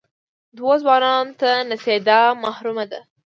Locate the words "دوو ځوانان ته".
0.55-1.49